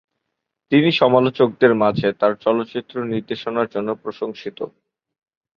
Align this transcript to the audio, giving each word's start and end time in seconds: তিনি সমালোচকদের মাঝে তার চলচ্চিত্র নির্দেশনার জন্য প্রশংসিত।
তিনি 0.71 0.89
সমালোচকদের 0.91 1.71
মাঝে 1.75 2.07
তার 2.13 2.33
চলচ্চিত্র 2.35 2.95
নির্দেশনার 3.05 3.67
জন্য 3.67 3.89
প্রশংসিত। 4.03 4.59